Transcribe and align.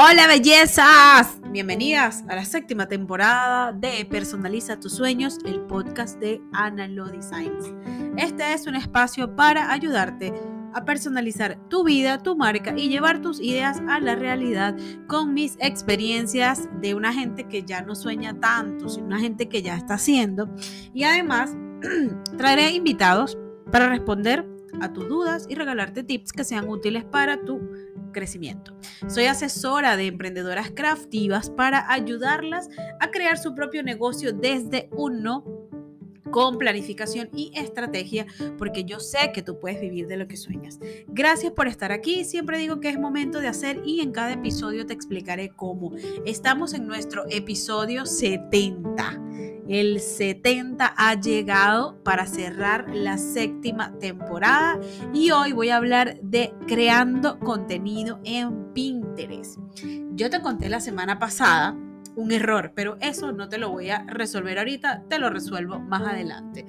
Hola 0.00 0.28
bellezas, 0.28 1.40
bienvenidas 1.50 2.22
a 2.28 2.36
la 2.36 2.44
séptima 2.44 2.86
temporada 2.86 3.72
de 3.72 4.04
Personaliza 4.04 4.78
tus 4.78 4.92
sueños, 4.92 5.38
el 5.44 5.58
podcast 5.62 6.20
de 6.20 6.40
Analo 6.52 7.06
Designs. 7.06 7.74
Este 8.16 8.52
es 8.52 8.68
un 8.68 8.76
espacio 8.76 9.34
para 9.34 9.72
ayudarte 9.72 10.32
a 10.72 10.84
personalizar 10.84 11.58
tu 11.68 11.82
vida, 11.82 12.22
tu 12.22 12.36
marca 12.36 12.74
y 12.76 12.88
llevar 12.88 13.20
tus 13.20 13.40
ideas 13.40 13.82
a 13.88 13.98
la 13.98 14.14
realidad 14.14 14.76
con 15.08 15.34
mis 15.34 15.56
experiencias 15.58 16.68
de 16.80 16.94
una 16.94 17.12
gente 17.12 17.48
que 17.48 17.64
ya 17.64 17.82
no 17.82 17.96
sueña 17.96 18.38
tanto, 18.38 18.88
sino 18.88 19.08
una 19.08 19.18
gente 19.18 19.48
que 19.48 19.62
ya 19.62 19.76
está 19.76 19.94
haciendo. 19.94 20.48
Y 20.94 21.02
además 21.02 21.56
traeré 22.38 22.70
invitados 22.70 23.36
para 23.72 23.88
responder 23.88 24.46
a 24.80 24.92
tus 24.92 25.08
dudas 25.08 25.46
y 25.48 25.54
regalarte 25.54 26.02
tips 26.02 26.32
que 26.32 26.44
sean 26.44 26.68
útiles 26.68 27.04
para 27.04 27.42
tu 27.42 27.60
crecimiento. 28.12 28.76
Soy 29.06 29.24
asesora 29.24 29.96
de 29.96 30.06
emprendedoras 30.06 30.70
craftivas 30.70 31.50
para 31.50 31.90
ayudarlas 31.92 32.68
a 33.00 33.10
crear 33.10 33.38
su 33.38 33.54
propio 33.54 33.82
negocio 33.82 34.32
desde 34.32 34.88
uno 34.92 35.44
con 36.30 36.58
planificación 36.58 37.30
y 37.34 37.52
estrategia, 37.54 38.26
porque 38.58 38.84
yo 38.84 39.00
sé 39.00 39.32
que 39.32 39.42
tú 39.42 39.58
puedes 39.58 39.80
vivir 39.80 40.06
de 40.06 40.16
lo 40.16 40.28
que 40.28 40.36
sueñas. 40.36 40.78
Gracias 41.06 41.52
por 41.52 41.68
estar 41.68 41.90
aquí. 41.90 42.24
Siempre 42.24 42.58
digo 42.58 42.80
que 42.80 42.90
es 42.90 42.98
momento 42.98 43.40
de 43.40 43.48
hacer 43.48 43.80
y 43.84 44.00
en 44.00 44.12
cada 44.12 44.32
episodio 44.32 44.86
te 44.86 44.92
explicaré 44.92 45.50
cómo. 45.50 45.92
Estamos 46.26 46.74
en 46.74 46.86
nuestro 46.86 47.24
episodio 47.30 48.04
70 48.04 49.27
el 49.68 50.00
70 50.00 50.94
ha 50.96 51.14
llegado 51.14 52.02
para 52.02 52.26
cerrar 52.26 52.88
la 52.88 53.18
séptima 53.18 53.92
temporada 53.98 54.80
y 55.12 55.30
hoy 55.30 55.52
voy 55.52 55.68
a 55.68 55.76
hablar 55.76 56.18
de 56.22 56.54
creando 56.66 57.38
contenido 57.38 58.20
en 58.24 58.72
Pinterest. 58.72 59.58
Yo 60.12 60.30
te 60.30 60.40
conté 60.40 60.68
la 60.68 60.80
semana 60.80 61.18
pasada 61.18 61.76
un 62.16 62.32
error, 62.32 62.72
pero 62.74 62.96
eso 63.00 63.30
no 63.30 63.48
te 63.48 63.58
lo 63.58 63.70
voy 63.70 63.90
a 63.90 64.04
resolver 64.08 64.58
ahorita, 64.58 65.04
te 65.08 65.20
lo 65.20 65.30
resuelvo 65.30 65.78
más 65.78 66.02
adelante. 66.02 66.66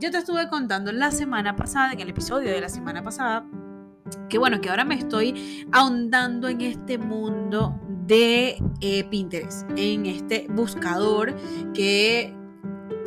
Yo 0.00 0.10
te 0.10 0.18
estuve 0.18 0.48
contando 0.48 0.90
la 0.90 1.12
semana 1.12 1.54
pasada, 1.54 1.92
en 1.92 2.00
el 2.00 2.08
episodio 2.08 2.50
de 2.50 2.60
la 2.60 2.68
semana 2.68 3.02
pasada, 3.02 3.46
que 4.28 4.38
bueno, 4.38 4.60
que 4.60 4.70
ahora 4.70 4.84
me 4.84 4.94
estoy 4.94 5.66
ahondando 5.72 6.48
en 6.48 6.60
este 6.60 6.98
mundo 6.98 7.78
de 8.06 8.62
eh, 8.80 9.04
Pinterest, 9.04 9.68
en 9.76 10.06
este 10.06 10.46
buscador 10.50 11.34
que 11.74 12.34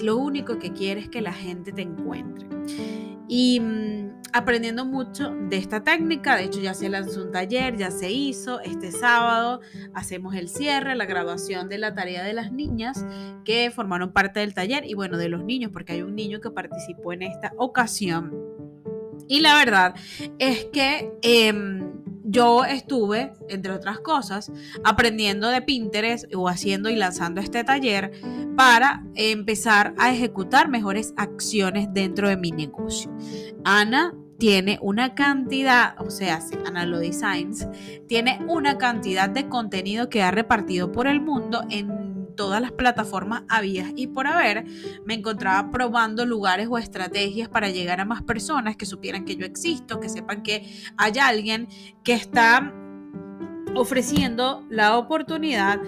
lo 0.02 0.18
único 0.18 0.60
que 0.60 0.72
quiere 0.72 1.02
es 1.02 1.10
que 1.10 1.22
la 1.22 1.34
gente 1.34 1.72
te 1.72 1.82
encuentre. 1.82 2.48
Y 3.28 3.60
mm, 3.60 4.22
aprendiendo 4.34 4.86
mucho 4.86 5.32
de 5.50 5.58
esta 5.58 5.84
técnica, 5.84 6.36
de 6.36 6.46
hecho 6.46 6.60
ya 6.60 6.74
se 6.74 6.90
lanzó 6.90 7.24
un 7.24 7.32
taller, 7.32 7.78
ya 7.78 7.92
se 7.92 8.12
hizo, 8.12 8.60
este 8.62 8.92
sábado 8.92 9.62
hacemos 9.94 10.36
el 10.36 10.50
cierre, 10.50 10.96
la 10.96 11.06
graduación 11.06 11.70
de 11.70 11.78
la 11.78 11.94
tarea 11.94 12.24
de 12.24 12.34
las 12.34 12.52
niñas 12.52 13.06
que 13.46 13.72
formaron 13.72 14.12
parte 14.12 14.40
del 14.40 14.54
taller 14.54 14.86
y 14.86 14.94
bueno, 14.96 15.18
de 15.18 15.30
los 15.30 15.44
niños, 15.44 15.72
porque 15.72 15.94
hay 15.94 16.02
un 16.02 16.16
niño 16.16 16.42
que 16.42 16.52
participó 16.52 17.14
en 17.14 17.24
esta 17.24 17.54
ocasión. 17.58 18.53
Y 19.34 19.40
la 19.40 19.56
verdad 19.56 19.96
es 20.38 20.66
que... 20.66 21.12
Em, 21.24 21.92
yo 22.26 22.64
estuve, 22.64 23.34
entre 23.50 23.74
otras 23.74 24.00
cosas, 24.00 24.52
aprendiendo 24.84 25.50
de 25.50 25.62
Pinterest 25.62 26.34
o 26.34 26.48
haciendo 26.48 26.90
y 26.90 26.96
lanzando 26.96 27.42
este 27.42 27.66
taller 27.66 28.12
para 28.56 29.04
empezar 29.14 29.94
a 30.00 30.12
ejecutar 30.12 30.70
mejores 30.70 31.14
acciones 31.18 31.90
dentro 31.92 32.30
de 32.30 32.38
mi 32.38 32.52
negocio. 32.52 33.12
Ana 33.66 34.16
tiene 34.40 34.80
una 34.82 35.14
cantidad, 35.16 35.96
o 36.02 36.10
sea, 36.10 36.40
Ana 36.66 36.86
Lo 36.86 37.00
Designs, 37.00 37.68
tiene 38.08 38.40
una 38.48 38.78
cantidad 38.78 39.30
de 39.30 39.50
contenido 39.50 40.10
que 40.10 40.24
ha 40.24 40.32
repartido 40.32 40.92
por 40.92 41.08
el 41.08 41.22
mundo 41.22 41.64
en 41.70 42.13
todas 42.36 42.62
las 42.62 42.72
plataformas 42.72 43.44
había 43.50 43.92
y 43.96 44.08
por 44.08 44.28
haber, 44.28 44.66
me 45.06 45.14
encontraba 45.14 45.72
probando 45.72 46.26
lugares 46.26 46.68
o 46.70 46.78
estrategias 46.78 47.50
para 47.50 47.70
llegar 47.70 48.00
a 48.00 48.06
más 48.06 48.22
personas 48.24 48.76
que 48.76 48.86
supieran 48.86 49.26
que 49.26 49.36
yo 49.36 49.46
existo, 49.46 50.00
que 50.00 50.10
sepan 50.10 50.44
que 50.44 50.70
hay 50.98 51.14
alguien 51.20 51.68
que 52.04 52.14
está 52.14 52.74
ofreciendo 53.76 54.66
la 54.70 54.98
oportunidad 54.98 55.80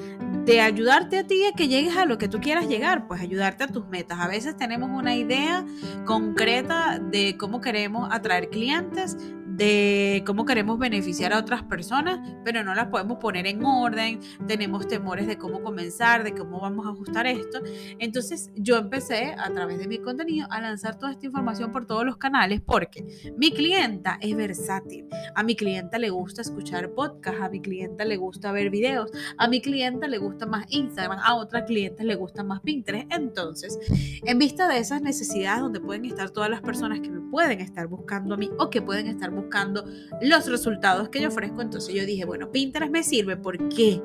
de 0.45 0.61
ayudarte 0.61 1.19
a 1.19 1.28
ti 1.28 1.45
a 1.45 1.53
que 1.53 1.67
llegues 1.67 1.97
a 1.97 2.05
lo 2.05 2.17
que 2.17 2.28
tú 2.28 2.39
quieras 2.39 2.67
llegar, 2.67 3.07
pues 3.07 3.22
ayudarte 3.22 3.63
a 3.63 3.67
tus 3.67 3.88
metas. 3.88 4.19
A 4.19 4.28
veces 4.28 4.55
tenemos 4.57 4.89
una 4.89 5.16
idea 5.16 5.66
concreta 6.05 7.00
de 7.00 7.35
cómo 7.38 7.61
queremos 7.61 8.09
atraer 8.11 8.50
clientes, 8.50 9.17
de 9.55 10.23
cómo 10.25 10.45
queremos 10.45 10.77
beneficiar 10.77 11.31
a 11.31 11.39
otras 11.39 11.63
personas, 11.63 12.19
pero 12.43 12.63
no 12.63 12.75
las 12.75 12.88
podemos 12.88 13.17
poner 13.19 13.47
en 13.47 13.63
orden, 13.63 14.19
tenemos 14.47 14.88
temores 14.88 15.27
de 15.27 15.38
cómo 15.38 15.61
comenzar, 15.61 16.23
de 16.23 16.33
cómo 16.33 16.59
vamos 16.59 16.85
a 16.85 16.89
ajustar 16.89 17.25
esto. 17.25 17.61
Entonces 17.99 18.51
yo 18.55 18.77
empecé 18.77 19.33
a 19.38 19.49
través 19.51 19.79
de 19.79 19.88
mi 19.88 19.99
contenido 19.99 20.47
a 20.49 20.59
lanzar 20.59 20.97
toda 20.97 21.13
esta 21.13 21.25
información 21.25 21.71
por 21.71 21.85
todos 21.85 22.05
los 22.05 22.17
canales 22.17 22.61
porque 22.61 23.05
mi 23.38 23.51
clienta 23.51 24.17
es 24.21 24.35
versátil. 24.35 25.07
A 25.35 25.43
mi 25.43 25.55
clienta 25.55 25.97
le 25.99 26.09
gusta 26.09 26.41
escuchar 26.41 26.91
podcast, 26.93 27.41
a 27.41 27.49
mi 27.49 27.61
clienta 27.61 28.03
le 28.03 28.17
gusta 28.17 28.51
ver 28.51 28.69
videos, 28.69 29.09
a 29.37 29.47
mi 29.47 29.61
clienta 29.61 30.07
le 30.07 30.17
gusta 30.17 30.45
más 30.45 30.66
Instagram, 30.69 31.19
a 31.23 31.35
otra 31.35 31.63
clienta 31.63 32.03
le 32.03 32.16
gusta 32.16 32.43
más 32.43 32.59
Pinterest. 32.59 33.07
Entonces, 33.09 33.79
en 34.25 34.37
vista 34.37 34.67
de 34.67 34.79
esas 34.79 35.01
necesidades 35.01 35.61
donde 35.61 35.79
pueden 35.79 36.03
estar 36.05 36.29
todas 36.31 36.49
las 36.49 36.61
personas 36.61 36.99
que 36.99 37.09
me 37.09 37.22
pueden 37.29 37.61
estar 37.61 37.87
buscando 37.87 38.35
a 38.35 38.37
mí 38.37 38.49
o 38.59 38.69
que 38.69 38.81
pueden 38.81 39.07
estar 39.07 39.29
buscando 39.29 39.44
buscando 39.45 39.85
los 40.22 40.47
resultados 40.47 41.09
que 41.09 41.22
yo 41.22 41.29
ofrezco. 41.29 41.61
Entonces 41.61 41.94
yo 41.94 42.06
dije, 42.06 42.25
bueno, 42.25 42.51
Pinterest 42.51 42.91
me 42.91 43.03
sirve. 43.03 43.38
¿Por 43.38 43.69
qué? 43.69 44.01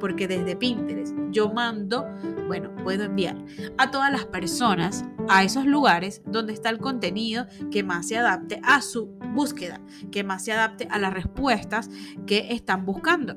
Porque 0.00 0.26
desde 0.26 0.56
Pinterest 0.56 1.14
yo 1.30 1.52
mando, 1.52 2.06
bueno, 2.46 2.74
puedo 2.82 3.04
enviar 3.04 3.36
a 3.76 3.90
todas 3.90 4.10
las 4.10 4.26
personas 4.26 5.04
a 5.28 5.44
esos 5.44 5.66
lugares 5.66 6.22
donde 6.26 6.52
está 6.52 6.70
el 6.70 6.78
contenido 6.78 7.46
que 7.70 7.82
más 7.82 8.08
se 8.08 8.16
adapte 8.16 8.60
a 8.64 8.80
su 8.80 9.06
búsqueda, 9.34 9.80
que 10.10 10.24
más 10.24 10.44
se 10.44 10.52
adapte 10.52 10.88
a 10.90 10.98
las 10.98 11.12
respuestas 11.12 11.90
que 12.26 12.52
están 12.52 12.86
buscando. 12.86 13.36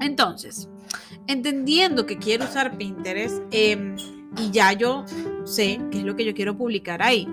Entonces, 0.00 0.68
entendiendo 1.26 2.06
que 2.06 2.18
quiero 2.18 2.44
usar 2.44 2.76
Pinterest 2.76 3.42
em, 3.50 3.96
y 4.38 4.50
ya 4.50 4.72
yo 4.72 5.04
sé 5.44 5.80
qué 5.90 5.98
es 5.98 6.04
lo 6.04 6.16
que 6.16 6.24
yo 6.24 6.34
quiero 6.34 6.56
publicar 6.56 7.02
ahí. 7.02 7.28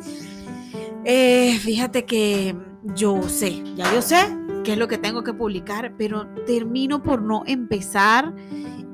Eh, 1.06 1.58
fíjate 1.60 2.06
que 2.06 2.56
yo 2.96 3.22
sé, 3.30 3.64
ya 3.76 3.94
yo 3.94 4.02
sé 4.02 4.18
qué 4.64 4.74
es 4.74 4.78
lo 4.78 4.88
que 4.88 4.98
tengo 4.98 5.24
que 5.24 5.34
publicar, 5.34 5.94
pero 5.98 6.28
termino 6.46 7.02
por 7.02 7.22
no 7.22 7.44
empezar 7.46 8.34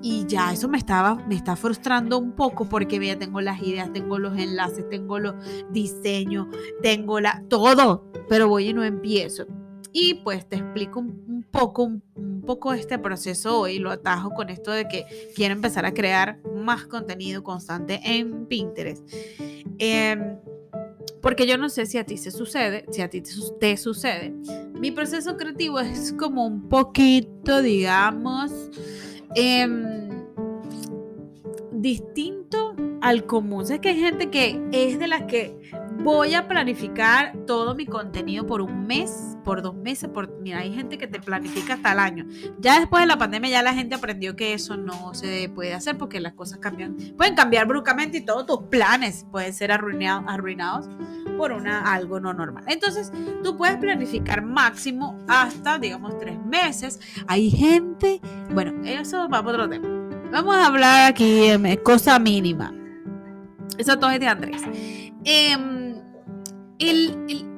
y 0.02 0.26
ya 0.28 0.54
eso 0.54 0.68
me 0.68 0.78
estaba 0.78 1.16
me 1.28 1.36
está 1.36 1.56
frustrando 1.56 2.20
un 2.20 2.34
poco 2.34 2.70
porque 2.70 3.04
ya 3.04 3.18
tengo 3.18 3.42
las 3.42 3.62
ideas, 3.62 3.92
tengo 3.92 4.20
los 4.20 4.38
enlaces, 4.38 4.88
tengo 4.90 5.20
los 5.20 5.36
diseños, 5.72 6.48
tengo 6.82 7.20
la 7.20 7.44
todo, 7.50 8.12
pero 8.30 8.48
voy 8.48 8.70
y 8.70 8.74
no 8.74 8.84
empiezo. 8.84 9.48
Y 9.92 10.16
pues 10.16 10.48
te 10.48 10.58
explico 10.58 11.00
un, 11.00 11.46
poco 11.50 11.84
un, 11.84 12.42
poco 12.46 12.74
este 12.74 13.00
proceso 13.00 13.62
hoy, 13.62 13.80
lo 13.80 13.90
atajo 13.92 14.32
con 14.32 14.50
esto 14.50 14.72
de 14.72 14.88
que 14.88 15.06
quiero 15.36 15.56
empezar 15.56 15.86
a 15.86 15.94
crear 15.94 16.38
más 16.54 16.86
contenido 16.86 17.44
constante 17.44 18.02
en 18.04 18.46
Pinterest. 18.46 19.08
Eh, 19.80 20.38
porque 21.26 21.48
yo 21.48 21.58
no 21.58 21.70
sé 21.70 21.88
si 21.88 21.98
a 21.98 22.04
ti 22.04 22.18
se 22.18 22.30
sucede, 22.30 22.86
si 22.92 23.02
a 23.02 23.10
ti 23.10 23.20
te 23.20 23.78
sucede. 23.78 24.32
Mi 24.80 24.92
proceso 24.92 25.36
creativo 25.38 25.80
es 25.80 26.14
como 26.14 26.46
un 26.46 26.70
poquito, 26.70 27.64
digamos, 27.64 28.52
em, 29.34 30.08
distinto 31.72 32.76
al 33.02 33.26
común. 33.26 33.66
Sé 33.66 33.82
que 33.82 33.90
hay 33.90 34.00
gente 34.00 34.30
que 34.30 34.62
es 34.72 35.00
de 35.00 35.08
las 35.08 35.24
que 35.24 35.58
voy 36.04 36.36
a 36.36 36.48
planificar 36.48 37.36
todo 37.48 37.74
mi 37.74 37.88
contenido 37.88 38.46
por 38.46 38.62
un 38.62 38.86
mes, 38.86 39.35
por 39.46 39.62
dos 39.62 39.76
meses, 39.76 40.10
por 40.10 40.42
mira, 40.42 40.60
hay 40.60 40.74
gente 40.74 40.98
que 40.98 41.08
te 41.08 41.22
planifica 41.22 41.76
hasta 41.76 41.94
el 41.94 42.00
año. 42.00 42.26
Ya 42.60 42.80
después 42.80 43.04
de 43.04 43.08
la 43.08 43.18
pandemia 43.18 43.50
ya 43.50 43.64
la 43.64 43.74
gente 43.74 43.96
aprendió 43.96 44.36
que 44.36 44.54
eso 44.54 44.76
no 44.76 45.14
se 45.14 45.50
puede 45.50 45.74
hacer 45.74 45.98
porque 45.98 46.20
las 46.20 46.34
cosas 46.34 46.58
cambian, 46.58 46.98
pueden 47.16 47.36
cambiar 47.36 47.68
bruscamente 47.68 48.18
y 48.18 48.26
todos 48.26 48.46
tus 48.46 48.64
planes 48.70 49.26
pueden 49.32 49.54
ser 49.54 49.72
arruinados, 49.72 50.90
por 51.38 51.52
una 51.52 51.94
algo 51.94 52.20
no 52.20 52.34
normal. 52.34 52.64
Entonces, 52.68 53.12
tú 53.44 53.56
puedes 53.58 53.78
planificar 53.78 54.42
máximo 54.42 55.18
hasta 55.28 55.78
digamos 55.78 56.18
tres 56.18 56.38
meses. 56.44 57.00
Hay 57.28 57.52
gente, 57.52 58.20
bueno, 58.54 58.84
eso 58.84 59.30
va 59.30 59.44
para 59.44 59.50
otro 59.50 59.70
tema. 59.70 59.88
Vamos 60.32 60.56
a 60.56 60.66
hablar 60.66 61.12
aquí 61.12 61.50
de 61.50 61.84
cosa 61.84 62.18
mínima. 62.20 62.74
Eso 63.78 64.00
todo 64.00 64.10
es 64.10 64.20
de 64.20 64.28
Andrés. 64.28 64.62
Eh, 65.24 65.56
el, 66.80 67.55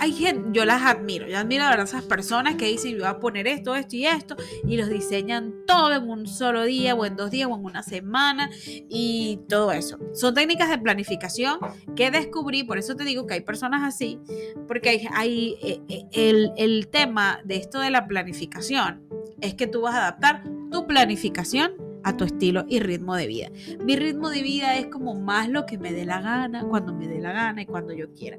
hay 0.00 0.12
gente, 0.12 0.48
yo 0.52 0.64
las 0.64 0.82
admiro, 0.82 1.28
yo 1.28 1.38
admiro 1.38 1.64
a 1.64 1.74
esas 1.74 2.02
personas 2.02 2.54
que 2.54 2.66
dicen, 2.66 2.92
yo 2.92 3.00
voy 3.00 3.06
a 3.06 3.20
poner 3.20 3.46
esto, 3.46 3.74
esto 3.74 3.96
y 3.96 4.06
esto, 4.06 4.34
y 4.66 4.78
los 4.78 4.88
diseñan 4.88 5.54
todo 5.66 5.92
en 5.92 6.08
un 6.08 6.26
solo 6.26 6.64
día, 6.64 6.94
o 6.94 7.04
en 7.04 7.16
dos 7.16 7.30
días, 7.30 7.48
o 7.50 7.54
en 7.54 7.64
una 7.64 7.82
semana, 7.82 8.50
y 8.64 9.40
todo 9.46 9.72
eso. 9.72 9.98
Son 10.14 10.34
técnicas 10.34 10.70
de 10.70 10.78
planificación 10.78 11.58
que 11.94 12.10
descubrí, 12.10 12.64
por 12.64 12.78
eso 12.78 12.96
te 12.96 13.04
digo 13.04 13.26
que 13.26 13.34
hay 13.34 13.40
personas 13.42 13.82
así, 13.82 14.18
porque 14.66 15.06
hay, 15.12 15.56
eh, 15.62 15.80
eh, 15.88 16.04
el, 16.12 16.52
el 16.56 16.88
tema 16.88 17.40
de 17.44 17.56
esto 17.56 17.78
de 17.80 17.90
la 17.90 18.06
planificación 18.06 19.06
es 19.42 19.54
que 19.54 19.66
tú 19.66 19.82
vas 19.82 19.94
a 19.94 19.98
adaptar 19.98 20.44
tu 20.70 20.86
planificación 20.86 21.74
a 22.04 22.16
tu 22.16 22.24
estilo 22.24 22.64
y 22.68 22.80
ritmo 22.80 23.14
de 23.16 23.26
vida. 23.26 23.48
Mi 23.84 23.96
ritmo 23.96 24.30
de 24.30 24.42
vida 24.42 24.76
es 24.76 24.86
como 24.86 25.14
más 25.14 25.48
lo 25.50 25.66
que 25.66 25.76
me 25.76 25.92
dé 25.92 26.06
la 26.06 26.20
gana, 26.20 26.64
cuando 26.64 26.94
me 26.94 27.06
dé 27.06 27.20
la 27.20 27.32
gana 27.32 27.62
y 27.62 27.66
cuando 27.66 27.92
yo 27.92 28.12
quiera. 28.14 28.38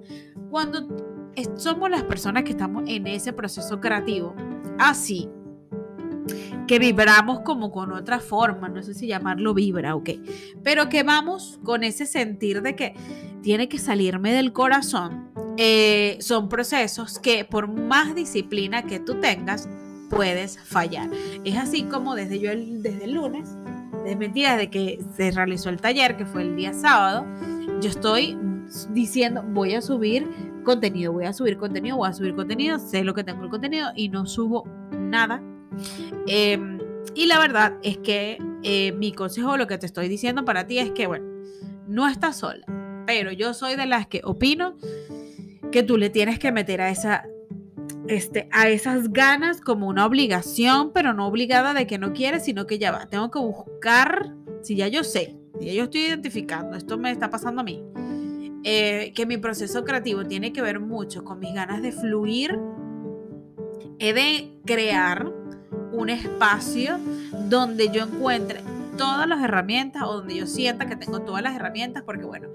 Cuando 0.49 0.87
somos 1.55 1.89
las 1.89 2.03
personas 2.03 2.43
que 2.43 2.51
estamos 2.51 2.83
en 2.87 3.07
ese 3.07 3.33
proceso 3.33 3.79
creativo, 3.79 4.35
así, 4.77 5.29
que 6.67 6.79
vibramos 6.79 7.41
como 7.41 7.71
con 7.71 7.91
otra 7.91 8.19
forma, 8.19 8.69
no 8.69 8.81
sé 8.83 8.93
si 8.93 9.07
llamarlo 9.07 9.53
vibra 9.53 9.95
o 9.95 10.03
qué, 10.03 10.21
pero 10.63 10.89
que 10.89 11.03
vamos 11.03 11.59
con 11.63 11.83
ese 11.83 12.05
sentir 12.05 12.61
de 12.61 12.75
que 12.75 12.95
tiene 13.41 13.67
que 13.67 13.77
salirme 13.77 14.33
del 14.33 14.53
corazón. 14.53 15.31
Eh, 15.57 16.17
son 16.21 16.47
procesos 16.47 17.19
que 17.19 17.43
por 17.43 17.67
más 17.67 18.15
disciplina 18.15 18.83
que 18.83 18.99
tú 18.99 19.19
tengas, 19.19 19.67
puedes 20.09 20.59
fallar. 20.59 21.09
Es 21.43 21.57
así 21.57 21.83
como 21.83 22.15
desde 22.15 22.39
yo 22.39 22.51
desde 22.51 23.05
el 23.05 23.13
lunes, 23.13 23.49
desde, 24.03 24.29
desde 24.29 24.69
que 24.69 24.99
se 25.15 25.31
realizó 25.31 25.69
el 25.69 25.81
taller, 25.81 26.17
que 26.17 26.25
fue 26.25 26.43
el 26.43 26.55
día 26.55 26.73
sábado, 26.73 27.25
yo 27.81 27.89
estoy 27.89 28.37
diciendo 28.91 29.43
voy 29.45 29.73
a 29.73 29.81
subir 29.81 30.27
contenido, 30.63 31.13
voy 31.13 31.25
a 31.25 31.33
subir 31.33 31.57
contenido, 31.57 31.97
voy 31.97 32.09
a 32.09 32.13
subir 32.13 32.35
contenido, 32.35 32.79
sé 32.79 33.03
lo 33.03 33.13
que 33.13 33.23
tengo 33.23 33.43
el 33.43 33.49
contenido 33.49 33.89
y 33.95 34.09
no 34.09 34.25
subo 34.25 34.67
nada. 34.91 35.41
Em, 36.27 36.79
y 37.15 37.25
la 37.25 37.39
verdad 37.39 37.77
es 37.83 37.97
que 37.97 38.37
eh, 38.63 38.91
mi 38.93 39.11
consejo, 39.11 39.57
lo 39.57 39.67
que 39.67 39.77
te 39.77 39.85
estoy 39.85 40.07
diciendo 40.07 40.45
para 40.45 40.67
ti 40.67 40.79
es 40.79 40.91
que, 40.91 41.07
bueno, 41.07 41.25
no 41.87 42.07
estás 42.07 42.37
sola, 42.37 42.65
pero 43.05 43.31
yo 43.31 43.53
soy 43.53 43.75
de 43.75 43.85
las 43.85 44.07
que 44.07 44.21
opino 44.23 44.75
que 45.71 45.83
tú 45.83 45.97
le 45.97 46.09
tienes 46.09 46.39
que 46.39 46.51
meter 46.51 46.81
a 46.81 46.89
esa 46.89 47.25
este, 48.07 48.47
a 48.51 48.69
esas 48.69 49.13
ganas 49.13 49.61
como 49.61 49.87
una 49.87 50.05
obligación, 50.05 50.91
pero 50.91 51.13
no 51.13 51.27
obligada 51.27 51.73
de 51.73 51.87
que 51.87 51.97
no 51.97 52.13
quieres, 52.13 52.43
sino 52.45 52.65
que 52.65 52.79
ya 52.79 52.91
va. 52.91 53.05
Tengo 53.05 53.31
que 53.31 53.39
buscar, 53.39 54.33
si 54.63 54.75
ya 54.75 54.87
yo 54.87 55.03
sé, 55.03 55.37
si 55.59 55.67
ya 55.67 55.73
yo 55.73 55.83
estoy 55.83 56.01
identificando, 56.01 56.75
esto 56.75 56.97
me 56.97 57.11
está 57.11 57.29
pasando 57.29 57.61
a 57.61 57.63
mí, 57.63 57.83
eh, 58.63 59.11
que 59.15 59.25
mi 59.25 59.37
proceso 59.37 59.83
creativo 59.83 60.25
tiene 60.25 60.53
que 60.53 60.61
ver 60.61 60.79
mucho 60.79 61.23
con 61.23 61.39
mis 61.39 61.53
ganas 61.53 61.81
de 61.81 61.91
fluir, 61.91 62.59
he 63.99 64.13
de 64.13 64.51
crear 64.65 65.31
un 65.91 66.09
espacio 66.09 66.97
donde 67.49 67.89
yo 67.89 68.03
encuentre 68.03 68.61
todas 68.97 69.27
las 69.27 69.43
herramientas 69.43 70.03
o 70.03 70.13
donde 70.13 70.35
yo 70.35 70.47
sienta 70.47 70.87
que 70.87 70.95
tengo 70.95 71.21
todas 71.21 71.41
las 71.41 71.55
herramientas, 71.55 72.03
porque 72.03 72.25
bueno, 72.25 72.49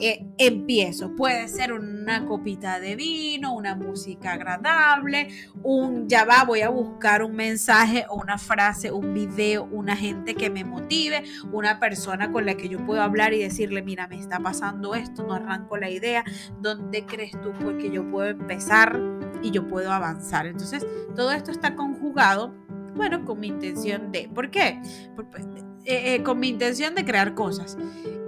eh, 0.00 0.26
empiezo. 0.38 1.14
Puede 1.16 1.48
ser 1.48 1.72
una 1.72 2.26
copita 2.26 2.80
de 2.80 2.96
vino, 2.96 3.54
una 3.54 3.74
música 3.74 4.32
agradable, 4.32 5.28
un 5.62 6.08
ya 6.08 6.24
va, 6.24 6.44
voy 6.44 6.62
a 6.62 6.68
buscar 6.68 7.22
un 7.22 7.34
mensaje 7.34 8.06
o 8.08 8.16
una 8.16 8.38
frase, 8.38 8.92
un 8.92 9.12
video, 9.14 9.64
una 9.64 9.96
gente 9.96 10.34
que 10.34 10.50
me 10.50 10.64
motive, 10.64 11.24
una 11.52 11.80
persona 11.80 12.30
con 12.30 12.46
la 12.46 12.54
que 12.54 12.68
yo 12.68 12.84
puedo 12.84 13.02
hablar 13.02 13.32
y 13.34 13.40
decirle, 13.40 13.82
mira, 13.82 14.06
me 14.08 14.18
está 14.18 14.38
pasando 14.38 14.94
esto, 14.94 15.24
no 15.24 15.34
arranco 15.34 15.76
la 15.76 15.90
idea, 15.90 16.24
¿dónde 16.60 17.04
crees 17.04 17.32
tú? 17.42 17.52
Porque 17.62 17.90
yo 17.90 18.08
puedo 18.10 18.28
empezar 18.28 19.00
y 19.42 19.50
yo 19.50 19.66
puedo 19.66 19.92
avanzar. 19.92 20.46
Entonces, 20.46 20.86
todo 21.14 21.32
esto 21.32 21.50
está 21.50 21.74
conjugado 21.74 22.54
bueno, 22.98 23.24
con 23.24 23.40
mi 23.40 23.46
intención 23.46 24.12
de. 24.12 24.28
¿Por 24.28 24.50
qué? 24.50 24.80
Pues, 25.14 25.46
eh, 25.88 26.16
eh, 26.16 26.22
con 26.22 26.38
mi 26.38 26.48
intención 26.48 26.94
de 26.94 27.02
crear 27.02 27.34
cosas. 27.34 27.78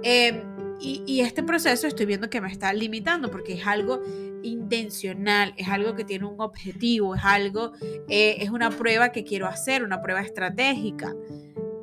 Em, 0.01 0.41
y, 0.79 1.19
este 1.21 1.43
proceso 1.43 1.85
estoy 1.85 2.07
viendo 2.07 2.27
que 2.27 2.41
me 2.41 2.51
está 2.51 2.73
limitando 2.73 3.29
porque 3.29 3.53
es 3.53 3.67
algo 3.67 4.01
intencional, 4.41 5.53
es 5.57 5.67
algo 5.67 5.93
que 5.93 6.03
tiene 6.03 6.25
un 6.25 6.41
objetivo, 6.41 7.13
es 7.13 7.21
algo, 7.23 7.73
eh, 8.09 8.37
es 8.39 8.49
una 8.49 8.71
prueba 8.71 9.11
que 9.11 9.23
quiero 9.23 9.45
hacer, 9.45 9.83
una 9.83 10.01
prueba 10.01 10.21
estratégica 10.21 11.13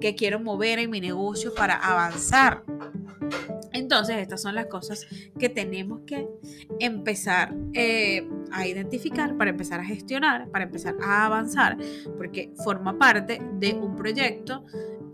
que 0.00 0.16
quiero 0.16 0.40
mover 0.40 0.80
en 0.80 0.90
mi 0.90 1.00
negocio 1.00 1.54
para 1.54 1.76
avanzar. 1.76 2.64
Entonces, 3.72 4.16
estas 4.16 4.42
son 4.42 4.56
las 4.56 4.66
cosas 4.66 5.06
que 5.38 5.48
tenemos 5.48 6.00
que 6.06 6.26
empezar 6.80 7.54
a 8.52 8.66
identificar, 8.66 9.36
para 9.36 9.50
empezar 9.50 9.80
a 9.80 9.84
gestionar, 9.84 10.48
para 10.50 10.64
empezar 10.64 10.94
a 11.02 11.26
avanzar, 11.26 11.76
porque 12.16 12.52
forma 12.64 12.98
parte 12.98 13.40
de 13.58 13.74
un 13.74 13.96
proyecto 13.96 14.64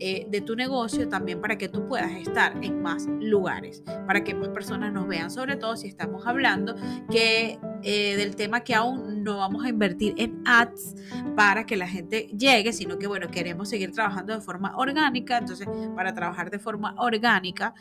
eh, 0.00 0.26
de 0.28 0.40
tu 0.40 0.56
negocio 0.56 1.08
también 1.08 1.40
para 1.40 1.56
que 1.56 1.68
tú 1.68 1.86
puedas 1.86 2.10
estar 2.12 2.56
en 2.62 2.82
más 2.82 3.06
lugares, 3.06 3.82
para 4.06 4.24
que 4.24 4.34
más 4.34 4.48
personas 4.48 4.92
nos 4.92 5.06
vean, 5.06 5.30
sobre 5.30 5.56
todo 5.56 5.76
si 5.76 5.86
estamos 5.86 6.26
hablando 6.26 6.74
que 7.10 7.58
eh, 7.82 8.16
del 8.16 8.34
tema 8.34 8.60
que 8.60 8.74
aún 8.74 9.22
no 9.22 9.36
vamos 9.38 9.64
a 9.64 9.68
invertir 9.68 10.14
en 10.16 10.42
ads 10.46 10.96
para 11.36 11.64
que 11.64 11.76
la 11.76 11.86
gente 11.86 12.28
llegue, 12.36 12.72
sino 12.72 12.98
que 12.98 13.06
bueno, 13.06 13.28
queremos 13.28 13.68
seguir 13.68 13.92
trabajando 13.92 14.34
de 14.34 14.40
forma 14.40 14.76
orgánica, 14.76 15.38
entonces 15.38 15.68
para 15.94 16.12
trabajar 16.12 16.50
de 16.50 16.58
forma 16.58 16.94
orgánica, 16.98 17.74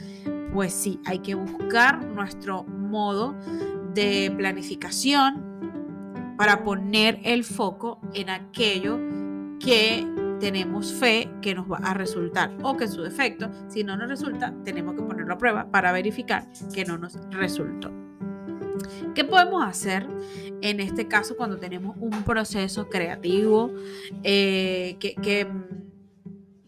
pues 0.53 0.71
sí, 0.71 0.99
hay 1.05 1.19
que 1.19 1.33
buscar 1.33 2.05
nuestro 2.05 2.63
modo 2.63 3.35
de 3.93 4.33
planificación 4.35 5.53
para 6.37 6.63
poner 6.63 7.19
el 7.23 7.43
foco 7.43 7.99
en 8.13 8.29
aquello 8.29 8.99
que 9.59 10.05
tenemos 10.39 10.91
fe 10.93 11.29
que 11.41 11.55
nos 11.55 11.71
va 11.71 11.77
a 11.77 11.93
resultar 11.93 12.51
o 12.63 12.75
que 12.75 12.85
en 12.85 12.91
su 12.91 13.01
defecto, 13.01 13.49
si 13.69 13.83
no 13.83 13.95
nos 13.95 14.09
resulta, 14.09 14.53
tenemos 14.65 14.95
que 14.95 15.01
ponerlo 15.01 15.33
a 15.33 15.37
prueba 15.37 15.71
para 15.71 15.91
verificar 15.91 16.47
que 16.73 16.83
no 16.83 16.97
nos 16.97 17.17
resultó. 17.31 17.91
¿Qué 19.15 19.23
podemos 19.23 19.63
hacer 19.63 20.07
en 20.61 20.79
este 20.79 21.07
caso 21.07 21.37
cuando 21.37 21.57
tenemos 21.57 21.95
un 21.99 22.23
proceso 22.23 22.89
creativo 22.89 23.71
eh, 24.23 24.97
que, 24.99 25.15
que 25.15 25.47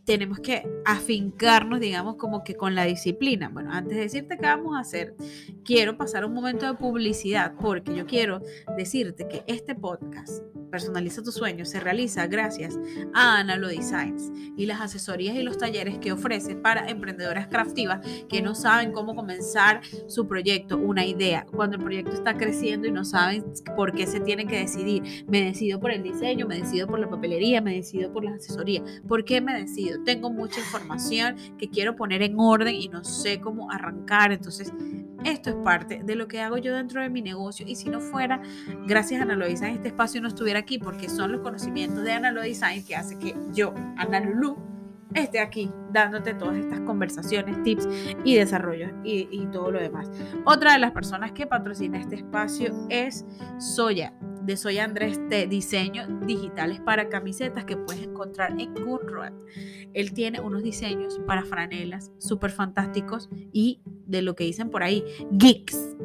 tenemos 0.06 0.40
que 0.40 0.64
afincarnos, 0.86 1.80
digamos, 1.80 2.16
como 2.16 2.44
que 2.44 2.56
con 2.56 2.76
la 2.76 2.86
disciplina. 2.86 3.50
Bueno, 3.50 3.72
antes 3.74 3.96
de 3.96 4.04
decirte 4.04 4.38
qué 4.38 4.46
vamos 4.46 4.76
a 4.76 4.80
hacer, 4.80 5.16
quiero 5.64 5.98
pasar 5.98 6.26
un 6.26 6.34
momento 6.34 6.66
de 6.66 6.76
publicidad 6.76 7.54
porque 7.60 7.96
yo 7.96 8.06
quiero 8.06 8.42
decirte 8.78 9.28
que 9.28 9.44
este 9.48 9.76
podcast 9.76 10.44
Personaliza 10.76 11.24
tu 11.24 11.32
sueño 11.32 11.64
se 11.64 11.80
realiza 11.80 12.28
gracias 12.28 12.78
a 13.14 13.38
Analo 13.38 13.70
Designs 13.70 14.30
y 14.58 14.66
las 14.66 14.82
asesorías 14.82 15.38
y 15.38 15.42
los 15.42 15.58
talleres 15.58 16.00
que 16.00 16.12
ofrece 16.12 16.58
para 16.58 16.90
emprendedoras 16.90 17.48
craftivas 17.48 18.06
que 18.28 18.42
no 18.42 18.56
saben 18.56 18.92
cómo 18.92 19.16
comenzar 19.16 19.80
su 20.08 20.28
proyecto, 20.28 20.78
una 20.78 21.06
idea. 21.06 21.46
Cuando 21.50 21.78
el 21.78 21.84
proyecto 21.84 22.12
está 22.12 22.36
creciendo 22.36 22.90
y 22.90 22.92
no 22.92 23.06
saben 23.06 23.46
por 23.78 23.94
qué 23.94 24.06
se 24.06 24.20
tienen 24.20 24.50
que 24.50 24.58
decidir. 24.58 25.24
Me 25.30 25.42
decido 25.42 25.80
por 25.80 25.92
el 25.92 26.04
diseño, 26.04 26.46
me 26.46 26.60
decido 26.60 26.88
por 26.88 27.00
la 27.00 27.10
papelería, 27.10 27.62
me 27.62 27.74
decido 27.74 28.12
por 28.12 28.26
las 28.26 28.36
asesorías. 28.36 28.84
¿Por 29.08 29.24
qué 29.24 29.40
me 29.40 29.58
decido? 29.58 30.04
Tengo 30.04 30.30
mucha 30.30 30.60
información 30.60 31.38
que 31.58 31.70
quiero 31.70 31.96
poner 31.96 32.22
en 32.22 32.38
orden 32.38 32.76
y 32.76 32.90
no 32.90 33.06
sé 33.06 33.40
cómo 33.40 33.72
arrancar. 33.72 34.34
Entonces, 34.34 34.74
esto 35.26 35.50
es 35.50 35.56
parte 35.56 36.02
de 36.04 36.16
lo 36.16 36.28
que 36.28 36.40
hago 36.40 36.58
yo 36.58 36.76
dentro 36.76 37.02
de 37.02 37.10
mi 37.10 37.22
negocio 37.22 37.66
y 37.68 37.76
si 37.76 37.90
no 37.90 38.00
fuera, 38.00 38.42
gracias 38.86 39.20
a 39.20 39.24
Analo 39.24 39.48
Design, 39.48 39.74
este 39.74 39.88
espacio 39.88 40.22
no 40.22 40.28
estuviera 40.28 40.65
porque 40.82 41.10
son 41.10 41.32
los 41.32 41.42
conocimientos 41.42 42.04
de 42.04 42.12
Analo 42.12 42.42
Design 42.42 42.84
que 42.86 42.96
hace 42.96 43.18
que 43.18 43.36
yo, 43.54 43.74
Ana 43.98 44.20
Lulu, 44.20 44.58
esté 45.14 45.40
aquí 45.40 45.72
dándote 45.92 46.34
todas 46.34 46.58
estas 46.58 46.82
conversaciones, 46.82 47.62
tips 47.64 47.88
y 48.24 48.36
desarrollos 48.36 48.92
y, 49.04 49.46
todo 49.52 49.72
lo 49.72 49.80
demás. 49.80 50.10
Otra 50.46 50.74
de 50.74 50.80
las 50.80 50.92
personas 50.92 51.32
que 51.32 51.48
patrocina 51.48 52.00
este 52.00 52.16
espacio 52.16 52.74
es 52.90 53.26
Soya, 53.60 54.14
de 54.42 54.58
Soya 54.58 54.84
Andrés 54.84 55.20
de 55.30 55.48
diseños 55.48 56.08
digitales 56.26 56.80
para 56.82 57.10
camisetas 57.10 57.66
que 57.66 57.78
puedes 57.78 58.04
encontrar 58.04 58.60
en 58.60 58.74
Gumroad. 58.74 59.34
Él 59.94 60.14
tiene 60.14 60.42
unos 60.42 60.64
diseños 60.64 61.20
para 61.26 61.46
franelas 61.46 62.12
súper 62.18 62.52
fantásticos 62.52 63.30
y 63.54 63.82
de 64.06 64.22
lo 64.22 64.36
que 64.36 64.44
dicen 64.44 64.70
por 64.70 64.84
ahí, 64.84 65.04
geeks. 65.32 65.96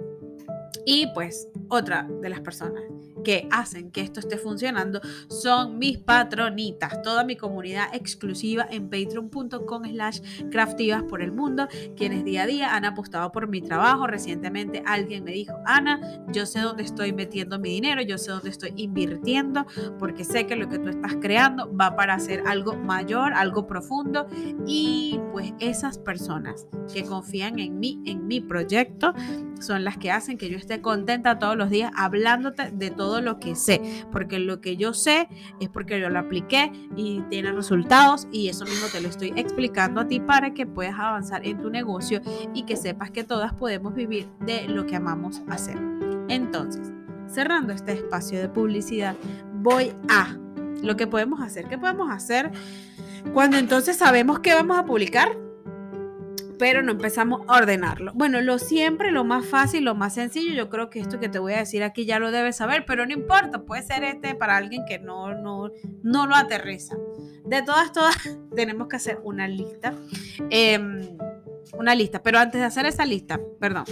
Y 0.87 1.09
pues 1.14 1.49
otra 1.69 2.09
de 2.23 2.29
las 2.29 2.40
personas 2.40 2.83
que 3.23 3.49
hacen 3.50 3.91
que 3.91 4.00
esto 4.00 4.21
esté 4.21 4.37
funcionando 4.37 5.00
son 5.29 5.79
mis 5.79 5.99
patronitas, 5.99 7.03
toda 7.03 7.25
mi 7.25 7.37
comunidad 7.37 7.95
exclusiva 7.95 8.67
en 8.71 8.89
patreon.com 8.89 9.85
slash 9.85 10.21
craftivas 10.50 11.03
por 11.05 11.23
el 11.23 11.33
mundo, 11.33 11.69
quienes 11.97 12.25
día 12.25 12.43
a 12.43 12.47
día 12.47 12.75
han 12.75 12.85
apostado 12.85 13.33
por 13.33 13.49
mi 13.49 13.61
trabajo. 13.61 14.07
Recientemente 14.07 14.83
alguien 14.87 15.25
me 15.25 15.33
dijo, 15.33 15.55
Ana, 15.67 16.23
yo 16.33 16.47
sé 16.47 16.61
dónde 16.61 16.83
estoy 16.83 17.12
metiendo 17.12 17.59
mi 17.59 17.71
dinero, 17.71 18.03
yo 18.03 18.19
sé 18.19 18.31
dónde 18.31 18.50
estoy 18.50 18.73
invirtiendo, 18.77 19.67
porque 19.99 20.25
sé 20.25 20.47
que 20.47 20.57
lo 20.57 20.69
que 20.69 20.79
tú 20.79 20.89
estás 20.89 21.17
creando 21.21 21.75
va 21.75 21.97
para 21.97 22.15
hacer 22.15 22.43
algo 22.47 22.77
mayor, 22.77 23.33
algo 23.33 23.67
profundo. 23.67 24.27
Y 24.67 25.21
pues 25.33 25.53
esas 25.61 25.99
personas 25.99 26.67
que 26.93 27.05
confían 27.05 27.59
en 27.59 27.79
mí, 27.79 28.00
en 28.07 28.27
mi 28.27 28.41
proyecto, 28.41 29.15
son 29.61 29.85
las 29.85 29.97
que 29.97 30.11
hacen 30.11 30.38
que 30.38 30.49
yo 30.49 30.57
esté 30.57 30.81
contenta 30.81 31.38
todos 31.38 31.57
los 31.57 31.71
días 31.71 31.93
hablándote 31.97 32.71
de 32.71 32.90
todo 32.90 33.21
lo 33.21 33.38
que 33.38 33.55
sé, 33.55 33.81
porque 34.11 34.38
lo 34.38 34.61
que 34.61 34.76
yo 34.76 34.95
sé 34.95 35.29
es 35.61 35.69
porque 35.69 36.00
yo 36.00 36.09
lo 36.09 36.19
apliqué 36.19 36.73
y 36.97 37.21
tiene 37.31 37.52
resultados 37.52 38.26
y 38.33 38.49
eso 38.49 38.64
mismo 38.64 38.87
te 38.93 39.00
lo 39.00 39.09
estoy 39.09 39.33
explicando 39.37 40.00
a 40.00 40.09
ti 40.09 40.21
para 40.21 40.55
que 40.55 40.67
puedas 40.67 40.99
avanzar 40.99 41.47
en 41.47 41.59
tu 41.61 41.71
negocio 41.71 42.21
y 42.55 42.64
que 42.64 42.76
sepas 42.76 43.11
que 43.11 43.25
todas 43.25 43.52
podemos 43.55 43.95
vivir 43.95 44.29
de 44.40 44.69
lo 44.69 44.87
que 44.87 44.97
amamos 44.97 45.43
hacer. 45.49 45.76
Entonces, 46.29 46.93
cerrando 47.26 47.73
este 47.73 47.93
espacio 47.93 48.40
de 48.40 48.49
publicidad, 48.49 49.17
voy 49.55 49.93
a 50.09 50.37
lo 50.83 50.97
que 50.97 51.07
podemos 51.07 51.40
hacer. 51.40 51.67
¿Qué 51.67 51.79
podemos 51.79 52.11
hacer 52.11 52.50
cuando 53.35 53.59
entonces 53.59 53.97
sabemos 53.97 54.40
que 54.40 54.55
vamos 54.55 54.79
a 54.79 54.85
publicar? 54.85 55.37
Pero 56.61 56.83
no 56.83 56.93
empezamos 56.93 57.40
a 57.49 57.57
ordenarlo. 57.57 58.12
Bueno, 58.14 58.43
lo 58.43 58.59
siempre, 58.59 59.11
lo 59.11 59.25
más 59.25 59.47
fácil, 59.47 59.83
lo 59.83 59.95
más 59.95 60.12
sencillo, 60.14 60.52
yo 60.52 60.69
creo 60.69 60.90
que 60.90 61.00
esto 61.00 61.19
que 61.19 61.31
te 61.31 61.38
voy 61.38 61.55
a 61.55 61.61
decir 61.61 61.83
aquí 61.83 62.05
ya 62.05 62.19
lo 62.19 62.31
debes 62.31 62.57
saber, 62.57 62.85
pero 62.87 63.07
no 63.07 63.14
importa, 63.14 63.62
puede 63.62 63.83
ser 63.83 64.05
este 64.05 64.35
para 64.35 64.59
alguien 64.59 64.85
que 64.87 64.99
no, 64.99 65.35
no, 65.35 65.73
no 66.02 66.26
lo 66.26 66.37
aterriza. 66.37 66.97
De 67.47 67.62
todas, 67.62 67.93
todas, 67.93 68.14
tenemos 68.55 68.88
que 68.88 68.97
hacer 68.97 69.19
una 69.25 69.49
lista. 69.49 69.95
Em, 70.50 71.00
una 71.79 71.95
lista, 71.95 72.23
pero 72.23 72.38
antes 72.38 72.61
de 72.61 72.67
hacer 72.67 72.85
esa 72.85 73.07
lista, 73.07 73.40
perdón, 73.59 73.85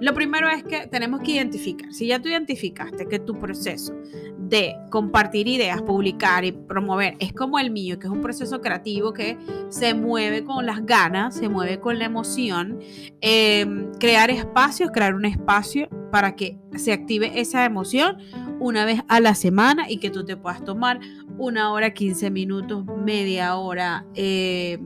lo 0.00 0.14
primero 0.14 0.48
es 0.48 0.64
que 0.64 0.86
tenemos 0.86 1.20
que 1.20 1.32
identificar, 1.32 1.92
si 1.92 2.06
ya 2.06 2.20
tú 2.20 2.28
identificaste 2.28 3.06
que 3.06 3.18
tu 3.18 3.38
proceso 3.38 3.94
de 4.38 4.74
compartir 4.90 5.46
ideas, 5.46 5.82
publicar 5.82 6.44
y 6.44 6.52
promover 6.52 7.16
es 7.20 7.34
como 7.34 7.58
el 7.58 7.70
mío, 7.70 7.98
que 7.98 8.06
es 8.06 8.12
un 8.12 8.22
proceso 8.22 8.62
creativo 8.62 9.12
que 9.12 9.38
se 9.68 9.92
mueve 9.92 10.42
con 10.42 10.64
las 10.64 10.86
ganas, 10.86 11.36
se 11.36 11.50
mueve 11.50 11.80
con 11.80 11.98
la 11.98 12.06
emoción, 12.06 12.80
em, 13.20 13.92
crear 14.00 14.30
espacios, 14.30 14.90
crear 14.90 15.14
un 15.14 15.26
espacio 15.26 15.88
para 16.10 16.34
que 16.34 16.58
se 16.76 16.92
active 16.92 17.38
esa 17.38 17.66
emoción 17.66 18.18
una 18.58 18.86
vez 18.86 19.02
a 19.08 19.20
la 19.20 19.34
semana 19.34 19.90
y 19.90 19.98
que 19.98 20.10
tú 20.10 20.24
te 20.24 20.36
puedas 20.36 20.64
tomar 20.64 20.98
una 21.38 21.72
hora, 21.72 21.92
15 21.92 22.30
minutos, 22.30 22.84
media 23.04 23.54
hora, 23.56 24.06
em, 24.14 24.80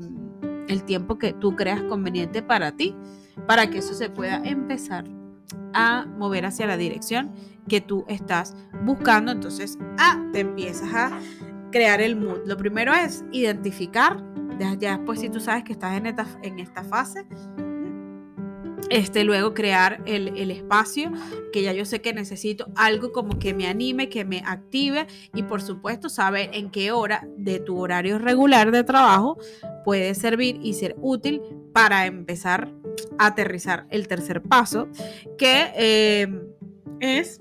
el 0.69 0.85
tiempo 0.85 1.19
que 1.19 1.33
tú 1.33 1.55
creas 1.55 1.83
conveniente 1.85 2.43
para 2.43 2.73
ti 2.73 2.95
para 3.47 3.69
que 3.69 3.79
eso 3.79 3.95
se 3.95 4.11
pueda 4.11 4.41
empezar 4.45 5.05
a 5.73 6.07
mover 6.07 6.47
hacia 6.47 6.67
la 6.67 6.77
dirección 6.77 7.33
que 7.69 7.81
tú 7.81 8.05
estás 8.09 8.57
buscando. 8.85 9.33
Entonces, 9.33 9.79
ah, 9.99 10.23
te 10.33 10.41
empiezas 10.41 10.93
a 10.95 11.19
crear 11.71 12.01
el 12.01 12.17
mood. 12.17 12.47
Lo 12.47 12.57
primero 12.57 12.93
es 12.95 13.25
identificar, 13.33 14.23
ya 14.59 14.75
después 14.77 15.21
si 15.21 15.29
tú 15.29 15.41
sabes 15.41 15.65
que 15.65 15.73
estás 15.73 15.97
en 15.97 16.07
esta, 16.07 16.27
en 16.43 16.59
esta 16.61 16.85
fase, 16.85 17.27
este, 18.91 19.25
luego 19.25 19.55
crear 19.55 20.03
el, 20.07 20.29
el, 20.37 20.51
espacio, 20.51 21.11
que 21.53 21.63
ya 21.63 21.73
yo 21.73 21.85
sé 21.85 22.01
que 22.01 22.13
necesito 22.13 22.67
algo 22.77 23.13
como 23.13 23.39
que 23.39 23.55
me 23.55 23.67
anime, 23.67 24.09
que 24.09 24.25
me 24.25 24.43
active 24.47 25.07
y 25.35 25.43
por 25.45 25.63
supuesto 25.63 26.09
saber 26.09 26.51
en 26.53 26.71
qué 26.71 26.93
hora 26.93 27.27
de 27.37 27.61
tu 27.61 27.79
horario 27.79 28.19
regular 28.19 28.71
de 28.71 28.85
trabajo 28.85 29.39
puede 29.85 30.15
servir 30.15 30.61
y 30.63 30.75
ser 30.75 30.97
útil 31.01 31.41
para 31.73 32.07
empezar 32.07 32.71
aterrizar 33.19 33.87
el 33.91 34.09
tercer 34.09 34.43
paso, 34.43 34.89
que 35.39 35.73
eh, 35.77 36.27
es 37.01 37.41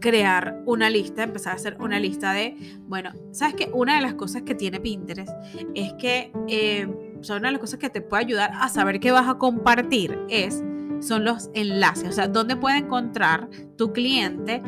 crear 0.00 0.62
una 0.66 0.90
lista, 0.90 1.22
empezar 1.22 1.52
a 1.52 1.56
hacer 1.56 1.76
una 1.80 1.98
lista 1.98 2.32
de, 2.32 2.56
bueno, 2.88 3.12
sabes 3.30 3.54
que 3.54 3.70
una 3.72 3.96
de 3.96 4.02
las 4.02 4.14
cosas 4.14 4.42
que 4.42 4.54
tiene 4.54 4.80
Pinterest 4.80 5.32
es 5.74 5.94
que 5.94 6.32
eh, 6.48 6.86
son 7.22 7.38
una 7.38 7.48
de 7.48 7.52
las 7.52 7.60
cosas 7.60 7.78
que 7.78 7.88
te 7.88 8.02
puede 8.02 8.24
ayudar 8.24 8.50
a 8.54 8.68
saber 8.68 9.00
qué 9.00 9.12
vas 9.12 9.28
a 9.28 9.38
compartir 9.38 10.18
es 10.28 10.62
son 11.00 11.24
los 11.24 11.50
enlaces, 11.54 12.08
o 12.08 12.12
sea, 12.12 12.28
dónde 12.28 12.56
puede 12.56 12.78
encontrar 12.78 13.48
tu 13.76 13.92
cliente 13.92 14.62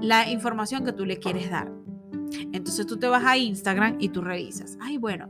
la 0.00 0.28
información 0.28 0.84
que 0.84 0.92
tú 0.92 1.04
le 1.04 1.18
quieres 1.18 1.50
dar. 1.50 1.72
Entonces 2.52 2.86
tú 2.86 2.98
te 2.98 3.08
vas 3.08 3.24
a 3.24 3.36
Instagram 3.36 3.96
y 3.98 4.08
tú 4.08 4.20
revisas, 4.20 4.78
ay, 4.80 4.96
bueno, 4.96 5.28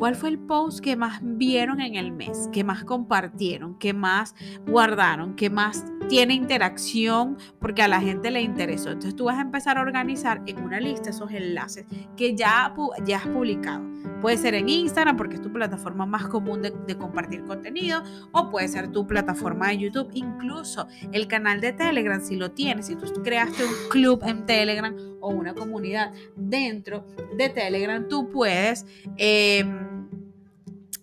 ¿Cuál 0.00 0.14
fue 0.14 0.30
el 0.30 0.38
post 0.38 0.80
que 0.80 0.96
más 0.96 1.20
vieron 1.22 1.82
en 1.82 1.94
el 1.94 2.10
mes? 2.10 2.48
¿Qué 2.54 2.64
más 2.64 2.84
compartieron? 2.84 3.78
¿Qué 3.78 3.92
más 3.92 4.34
guardaron? 4.66 5.36
¿Qué 5.36 5.50
más 5.50 5.84
tiene 6.08 6.32
interacción? 6.32 7.36
Porque 7.58 7.82
a 7.82 7.88
la 7.88 8.00
gente 8.00 8.30
le 8.30 8.40
interesó. 8.40 8.92
Entonces 8.92 9.14
tú 9.14 9.24
vas 9.24 9.36
a 9.36 9.42
empezar 9.42 9.76
a 9.76 9.82
organizar 9.82 10.40
en 10.46 10.62
una 10.62 10.80
lista 10.80 11.10
esos 11.10 11.30
enlaces 11.30 11.84
que 12.16 12.34
ya, 12.34 12.74
ya 13.04 13.18
has 13.18 13.26
publicado. 13.26 13.84
Puede 14.22 14.38
ser 14.38 14.54
en 14.54 14.70
Instagram 14.70 15.18
porque 15.18 15.34
es 15.34 15.42
tu 15.42 15.52
plataforma 15.52 16.06
más 16.06 16.28
común 16.28 16.62
de, 16.62 16.96
compartir 16.96 17.44
contenido 17.44 18.02
o 18.32 18.48
puede 18.48 18.68
ser 18.68 18.90
tu 18.90 19.06
plataforma 19.06 19.68
de 19.68 19.78
YouTube, 19.78 20.08
incluso 20.14 20.88
el 21.12 21.28
canal 21.28 21.60
de 21.60 21.74
Telegram 21.74 22.22
si 22.22 22.36
lo 22.36 22.52
tienes, 22.52 22.86
si 22.86 22.96
tú 22.96 23.06
creaste 23.22 23.64
un 23.64 23.74
club 23.90 24.22
en 24.24 24.46
Telegram 24.46 24.96
o 25.20 25.28
una 25.28 25.52
comunidad 25.52 26.12
dentro 26.36 27.04
de 27.36 27.50
Telegram, 27.50 28.08
tú 28.08 28.30
puedes... 28.30 28.86
Eh, 29.18 29.89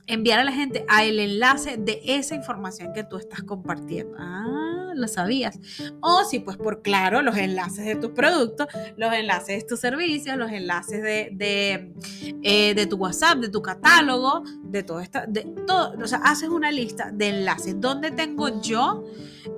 enviar 0.08 0.40
a 0.40 0.44
la 0.44 0.54
gente 0.54 0.86
a 0.88 1.04
el 1.04 1.20
enlace 1.20 1.78
de 1.78 2.02
esa 2.06 2.34
información 2.34 2.94
que 2.94 3.04
tú 3.04 3.18
estás 3.18 3.44
compartiendo. 3.44 4.16
Ah, 4.18 4.94
lo 4.96 5.08
sabías. 5.08 5.60
O 6.02 6.24
si 6.24 6.40
pues 6.40 6.58
por 6.58 6.82
claro, 6.82 7.22
los 7.22 7.38
enlaces 7.38 7.86
de 7.86 7.96
tus 7.96 8.12
productos, 8.12 8.68
los 8.96 9.14
enlaces 9.14 9.62
de 9.62 9.68
tus 9.68 9.80
servicios, 9.80 10.38
los 10.38 10.52
enlaces 10.52 11.04
de, 11.04 11.30
de, 11.34 11.94
eh, 12.42 12.88
tu 12.88 12.96
WhatsApp, 12.96 13.38
de 13.40 13.50
tu 13.50 13.62
catálogo, 13.62 14.44
de 14.64 14.84
todo 14.84 15.02
esto, 15.02 15.20
de 15.28 15.42
todo, 15.66 15.94
o 16.02 16.08
sea, 16.08 16.20
haces 16.20 16.50
una 16.50 16.72
lista 16.72 17.12
de 17.12 17.30
enlaces 17.30 17.80
donde 17.80 18.12
tengo 18.12 18.62
yo 18.62 19.04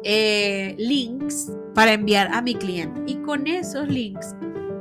eh, 0.03 0.75
links 0.77 1.51
para 1.75 1.93
enviar 1.93 2.33
a 2.33 2.41
mi 2.41 2.55
cliente. 2.55 3.01
Y 3.05 3.17
con 3.17 3.47
esos 3.47 3.87
links 3.87 4.35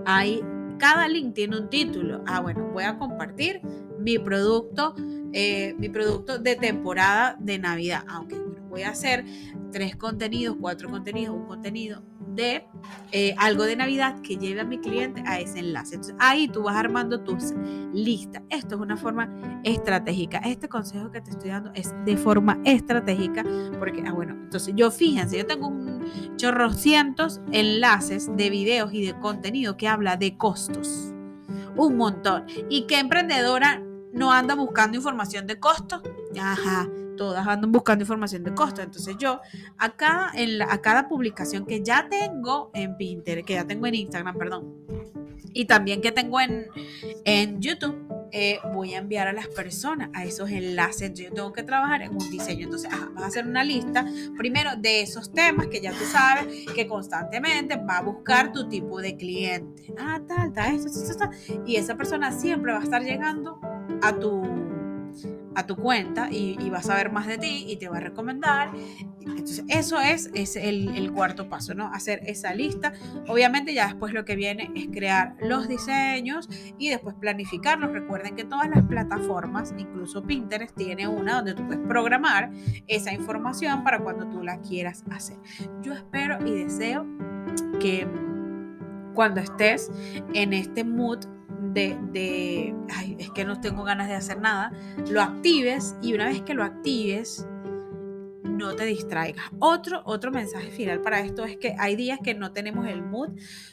hay, 0.07 0.43
cada 0.79 1.07
link 1.09 1.35
tiene 1.35 1.59
un 1.59 1.69
título. 1.69 2.23
Ah, 2.27 2.41
bueno, 2.41 2.71
voy 2.73 2.85
a 2.85 2.99
compartir 2.99 3.61
mi 3.99 4.19
producto 4.19 4.95
eh, 5.33 5.75
mi 5.79 5.89
producto 5.89 6.39
de 6.39 6.57
temporada 6.57 7.37
de 7.39 7.59
Navidad. 7.59 8.05
Aunque 8.09 8.37
voy 8.69 8.83
a 8.83 8.91
hacer 8.91 9.25
tres 9.73 9.97
contenidos, 9.97 10.57
cuatro 10.61 10.91
contenidos, 10.91 11.37
un 11.37 11.47
contenido 11.47 12.03
de 12.35 12.65
eh, 13.11 13.35
algo 13.39 13.65
de 13.65 13.75
Navidad 13.75 14.21
que 14.21 14.37
lleve 14.37 14.61
a 14.61 14.65
mi 14.65 14.79
cliente 14.79 15.23
a 15.27 15.41
ese 15.41 15.59
enlace. 15.59 15.97
Entonces 15.97 16.17
ahí 16.21 16.47
tú 16.49 16.63
vas 16.63 16.77
armando 16.77 17.21
tus 17.21 17.53
listas. 17.93 18.43
Esto 18.49 18.77
es 18.77 18.81
una 18.81 18.97
forma 18.97 19.29
estratégica. 19.65 20.39
Este 20.39 20.69
consejo 20.69 21.11
que 21.11 21.21
te 21.21 21.31
estoy 21.31 21.51
dando 21.51 21.73
es 21.75 21.93
de 22.05 22.17
forma 22.17 22.61
estratégica 22.65 23.45
porque, 23.79 24.05
ah, 24.07 24.13
bueno, 24.13 24.35
entonces 24.35 24.73
yo 24.77 24.91
fíjense, 24.91 25.39
yo 25.39 25.47
tengo 25.47 25.69
un 25.69 26.37
chorro 26.37 26.73
cientos 26.73 27.41
enlaces 27.51 28.31
de 28.37 28.51
videos 28.51 28.93
y 28.93 29.07
de 29.07 29.19
contenido 29.19 29.77
que 29.77 29.89
habla 29.89 30.17
de 30.17 30.37
costos. 30.37 31.13
Un 31.77 31.97
montón. 31.97 32.45
¿Y 32.69 32.87
qué 32.87 32.99
emprendedora 32.99 33.83
no 34.19 34.33
anda 34.33 34.55
buscando 34.55 34.97
información 34.97 35.47
de 35.47 35.59
costo. 35.59 36.03
Ajá, 36.39 36.89
todas 37.17 37.47
andan 37.47 37.73
buscando 37.73 38.03
información 38.03 38.45
de 38.45 38.55
costo. 38.55 38.83
Entonces 38.83 39.17
yo, 39.19 39.41
a 39.79 39.91
cada, 39.91 40.33
en 40.35 40.61
a 40.63 40.79
cada 40.81 41.09
publicación 41.09 41.67
que 41.67 41.83
ya 41.83 42.09
tengo 42.09 42.71
en 42.75 42.97
Pinterest, 42.97 43.47
que 43.47 43.55
ya 43.55 43.67
tengo 43.67 43.87
en 43.87 43.95
Instagram, 43.95 44.37
perdón, 44.37 44.75
y 45.53 45.65
también 45.65 46.01
que 46.01 46.13
tengo 46.13 46.41
en, 46.41 46.67
en 47.25 47.61
YouTube, 47.61 48.09
eh, 48.31 48.59
voy 48.75 48.95
a 48.95 48.99
enviar 48.99 49.27
a 49.27 49.33
las 49.33 49.49
personas 49.49 50.11
a 50.13 50.25
esos 50.25 50.51
enlaces. 50.51 51.13
Yo 51.15 51.33
tengo 51.33 51.53
que 51.53 51.63
trabajar 51.63 52.03
en 52.03 52.13
un 52.13 52.31
diseño. 52.31 52.65
Entonces, 52.65 52.91
vas 53.15 53.25
a 53.25 53.27
hacer 53.27 53.47
una 53.47 53.65
lista 53.65 54.07
primero 54.37 54.77
de 54.77 55.03
esos 55.03 55.33
temas 55.33 55.69
que 55.69 55.81
ya 55.81 55.93
tú 55.93 56.05
sabes 56.05 56.67
que 56.75 56.87
constantemente 56.87 57.77
va 57.77 57.99
a 57.99 58.03
buscar 58.03 58.53
tu 58.53 58.69
tipo 58.69 59.01
de 59.01 59.17
cliente. 59.17 59.93
Ah, 59.99 60.21
tal, 60.27 60.53
tal, 60.53 60.75
esto, 60.75 60.89
esto, 60.89 61.11
esto. 61.11 61.63
Y 61.67 61.77
esa 61.77 61.97
persona 61.97 62.33
siempre 62.33 62.73
va 62.73 62.81
a 62.81 62.85
estar 62.85 63.03
llegando 63.03 63.61
a 64.03 64.13
tu, 64.15 64.43
a 65.55 65.67
tu 65.67 65.77
cuenta 65.77 66.29
y, 66.31 66.71
vas 66.71 66.89
a 66.89 66.95
ver 66.95 67.11
más 67.11 67.27
de 67.27 67.39
ti 67.39 67.65
y 67.69 67.77
te 67.77 67.89
va 67.89 67.97
a 67.97 68.01
recomendar. 68.01 68.71
Entonces, 69.21 69.65
eso 69.69 70.01
es, 70.01 70.31
es 70.35 70.57
el, 70.57 70.97
el, 70.97 71.13
cuarto 71.13 71.49
paso, 71.49 71.75
¿no? 71.75 71.93
Hacer 71.93 72.21
esa 72.27 72.55
lista. 72.55 72.93
Obviamente 73.27 73.75
ya 73.75 73.87
después 73.87 74.13
lo 74.13 74.25
que 74.25 74.37
viene 74.37 74.71
es 74.75 74.89
crear 74.89 75.35
los 75.41 75.67
diseños 75.67 76.49
y 76.79 76.91
después 76.91 77.17
planificarlos. 77.17 77.93
Recuerden 77.93 78.37
que 78.37 78.45
todas 78.45 78.69
las 78.69 78.85
plataformas, 78.85 79.75
incluso 79.77 80.23
Pinterest, 80.23 80.77
tiene 80.77 81.09
una 81.09 81.37
donde 81.37 81.55
tú 81.55 81.67
puedes 81.67 81.85
programar 81.87 82.51
esa 82.87 83.13
información 83.13 83.83
para 83.83 83.99
cuando 83.99 84.29
tú 84.29 84.43
la 84.45 84.61
quieras 84.61 85.05
hacer. 85.11 85.39
Yo 85.83 85.93
espero 85.93 86.39
y 86.47 86.65
deseo 86.65 87.07
que 87.81 88.07
cuando 89.15 89.41
estés 89.41 89.91
en 90.35 90.53
este 90.53 90.85
mood 90.85 91.25
de, 91.75 92.75
ay, 92.95 93.17
es 93.19 93.31
que 93.31 93.45
no 93.45 93.61
tengo 93.61 93.85
ganas 93.85 94.09
de 94.09 94.15
hacer 94.15 94.41
nada, 94.41 94.73
lo 95.11 95.21
actives 95.21 95.97
y 96.03 96.15
una 96.15 96.27
vez 96.27 96.43
que 96.43 96.55
lo 96.55 96.65
actives, 96.65 97.47
no 98.59 98.75
te 98.75 98.85
distraigas. 98.85 99.45
Otro, 99.59 100.03
otro 100.05 100.31
mensaje 100.31 100.71
final 100.71 101.01
para 101.01 101.21
esto 101.21 101.45
es 101.45 101.57
que 101.57 101.75
hay 101.79 101.97
días 101.97 102.19
que 102.23 102.35
no 102.35 102.53
tenemos 102.53 102.87
el 102.87 103.03
mood 103.03 103.31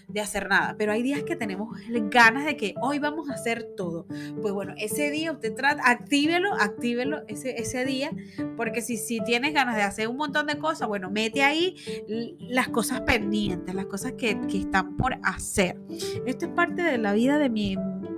de 0.07 0.21
hacer 0.21 0.47
nada, 0.47 0.75
pero 0.77 0.91
hay 0.91 1.01
días 1.01 1.23
que 1.23 1.35
tenemos 1.35 1.77
ganas 2.11 2.45
de 2.45 2.55
que 2.55 2.75
hoy 2.81 2.99
vamos 2.99 3.29
a 3.29 3.33
hacer 3.33 3.67
todo. 3.75 4.05
Pues 4.41 4.53
bueno, 4.53 4.73
ese 4.77 5.09
día 5.11 5.31
usted 5.31 5.53
trata, 5.55 5.81
actívelo, 5.83 6.53
actívelo 6.53 7.23
ese, 7.27 7.59
ese 7.59 7.83
día, 7.85 8.11
porque 8.55 8.81
si, 8.81 8.97
si 8.97 9.19
tienes 9.21 9.53
ganas 9.53 9.75
de 9.75 9.81
hacer 9.81 10.07
un 10.07 10.17
montón 10.17 10.45
de 10.47 10.57
cosas, 10.57 10.87
bueno, 10.87 11.09
mete 11.09 11.43
ahí 11.43 11.75
las 12.39 12.69
cosas 12.69 13.01
pendientes, 13.01 13.73
las 13.73 13.87
cosas 13.87 14.13
que, 14.13 14.39
que 14.47 14.59
están 14.59 14.95
por 14.95 15.17
hacer. 15.23 15.77
Esto 16.25 16.45
es 16.45 16.51
parte 16.51 16.83
de 16.83 16.97
la 16.97 17.13
vida 17.13 17.37
de 17.39 17.49
mi 17.49 17.75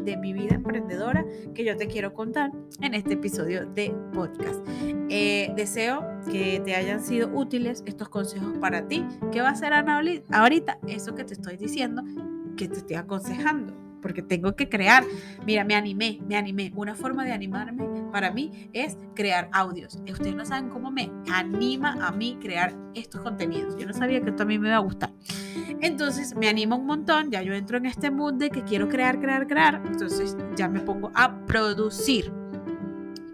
de 0.07 0.17
mi 0.17 0.31
vida 0.31 0.55
emprendedora 0.55 1.25
que 1.53 1.65
yo 1.65 1.75
te 1.75 1.87
quiero 1.87 2.13
contar 2.13 2.51
en 2.81 2.93
este 2.93 3.13
episodio 3.15 3.65
de 3.65 3.93
podcast. 4.13 4.65
Eh, 5.09 5.51
deseo 5.55 6.05
que 6.31 6.61
te 6.63 6.75
hayan 6.75 7.03
sido 7.03 7.29
útiles 7.33 7.83
estos 7.85 8.07
consejos 8.07 8.57
para 8.59 8.87
ti. 8.87 9.05
¿Qué 9.31 9.41
va 9.41 9.49
a 9.49 9.51
hacer 9.51 9.73
Ana 9.73 10.01
ahorita? 10.31 10.79
Eso 10.87 11.13
que 11.13 11.25
te 11.25 11.33
estoy 11.33 11.57
diciendo 11.57 12.03
que 12.55 12.69
te 12.69 12.77
estoy 12.77 12.95
aconsejando 12.95 13.86
porque 14.07 14.21
tengo 14.21 14.55
que 14.55 14.69
crear. 14.69 15.03
Mira, 15.45 15.65
me 15.65 15.75
animé, 15.75 16.21
me 16.25 16.37
animé. 16.37 16.71
Una 16.75 16.95
forma 16.95 17.25
de 17.25 17.33
animarme 17.33 17.85
para 18.09 18.31
mí 18.31 18.69
es 18.71 18.97
crear 19.15 19.49
audios. 19.51 19.99
Ustedes 20.09 20.33
no 20.33 20.45
saben 20.45 20.69
cómo 20.69 20.91
me 20.91 21.11
anima 21.29 21.97
a 22.01 22.13
mí 22.13 22.37
crear 22.41 22.73
estos 22.95 23.19
contenidos. 23.19 23.75
Yo 23.77 23.85
no 23.85 23.91
sabía 23.91 24.21
que 24.21 24.29
esto 24.29 24.43
a 24.43 24.45
mí 24.45 24.57
me 24.59 24.69
iba 24.69 24.77
a 24.77 24.79
gustar. 24.79 25.11
Entonces 25.81 26.37
me 26.37 26.47
anima 26.47 26.77
un 26.77 26.85
montón, 26.85 27.31
ya 27.31 27.41
yo 27.41 27.53
entro 27.53 27.79
en 27.79 27.85
este 27.85 28.09
mood 28.09 28.35
de 28.35 28.49
que 28.49 28.63
quiero 28.63 28.87
crear, 28.87 29.19
crear, 29.19 29.45
crear. 29.45 29.81
Entonces 29.85 30.37
ya 30.55 30.69
me 30.69 30.79
pongo 30.79 31.11
a 31.13 31.45
producir 31.45 32.31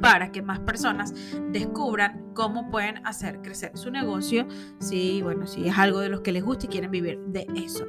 para 0.04 0.34
que 0.34 0.42
más 0.42 0.60
personas 0.60 1.14
descubran 1.52 2.34
cómo 2.34 2.70
pueden 2.70 3.08
hacer 3.08 3.42
crecer 3.42 3.72
su 3.78 3.90
negocio 3.90 4.46
si, 4.78 5.22
bueno, 5.22 5.48
si 5.48 5.66
es 5.66 5.78
algo 5.78 6.02
de 6.02 6.10
los 6.10 6.20
que 6.20 6.34
les 6.34 6.44
gusta 6.44 6.66
y 6.66 6.68
quieren 6.68 6.92
vivir 6.92 7.20
de 7.28 7.48
eso. 7.56 7.86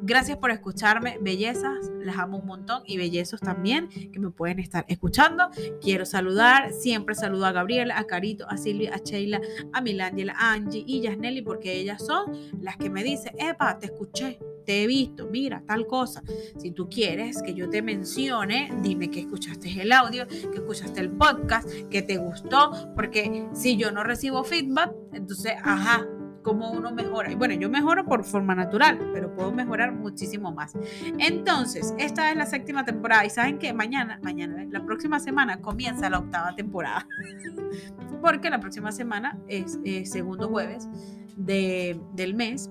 Gracias 0.00 0.38
por 0.38 0.50
escucharme, 0.50 1.18
bellezas, 1.20 1.90
las 2.00 2.16
amo 2.16 2.38
un 2.38 2.46
montón 2.46 2.82
y 2.86 2.96
bellezos 2.96 3.40
también 3.40 3.88
que 3.88 4.18
me 4.18 4.30
pueden 4.30 4.60
estar 4.60 4.86
escuchando. 4.88 5.50
Quiero 5.82 6.06
saludar, 6.06 6.72
siempre 6.72 7.14
saludo 7.14 7.44
a 7.44 7.52
Gabriela, 7.52 7.98
a 7.98 8.04
Carito, 8.04 8.48
a 8.48 8.56
Silvia, 8.56 8.94
a 8.94 8.98
Sheila, 9.04 9.42
a 9.74 9.82
Milángela, 9.82 10.32
a 10.38 10.52
Angie 10.52 10.84
y 10.86 11.02
Yasneli 11.02 11.42
porque 11.42 11.74
ellas 11.74 12.02
son 12.02 12.32
las 12.62 12.78
que 12.78 12.88
me 12.88 13.04
dicen, 13.04 13.34
epa, 13.38 13.78
te 13.78 13.86
escuché, 13.86 14.38
te 14.68 14.82
he 14.82 14.86
visto, 14.86 15.26
mira, 15.32 15.62
tal 15.66 15.86
cosa. 15.86 16.22
Si 16.58 16.72
tú 16.72 16.90
quieres 16.90 17.40
que 17.40 17.54
yo 17.54 17.70
te 17.70 17.80
mencione, 17.80 18.70
dime 18.82 19.10
que 19.10 19.20
escuchaste 19.20 19.80
el 19.80 19.90
audio, 19.92 20.28
que 20.28 20.56
escuchaste 20.56 21.00
el 21.00 21.10
podcast, 21.10 21.66
que 21.90 22.02
te 22.02 22.18
gustó, 22.18 22.72
porque 22.94 23.48
si 23.54 23.78
yo 23.78 23.90
no 23.92 24.04
recibo 24.04 24.44
feedback, 24.44 24.92
entonces, 25.14 25.54
ajá, 25.64 26.06
cómo 26.42 26.70
uno 26.70 26.92
mejora. 26.92 27.32
Y 27.32 27.34
bueno, 27.34 27.54
yo 27.54 27.70
mejoro 27.70 28.04
por 28.04 28.24
forma 28.24 28.54
natural, 28.54 28.98
pero 29.14 29.34
puedo 29.34 29.50
mejorar 29.52 29.92
muchísimo 29.92 30.52
más. 30.52 30.74
Entonces, 31.16 31.94
esta 31.96 32.30
es 32.30 32.36
la 32.36 32.44
séptima 32.44 32.84
temporada 32.84 33.24
y 33.24 33.30
saben 33.30 33.58
que 33.58 33.72
mañana, 33.72 34.20
mañana, 34.22 34.66
la 34.68 34.84
próxima 34.84 35.18
semana 35.18 35.62
comienza 35.62 36.10
la 36.10 36.18
octava 36.18 36.54
temporada. 36.54 37.08
Porque 38.20 38.50
la 38.50 38.60
próxima 38.60 38.92
semana 38.92 39.38
es 39.48 39.78
eh, 39.86 40.04
segundo 40.04 40.46
jueves 40.48 40.86
de, 41.38 41.98
del 42.12 42.34
mes 42.34 42.70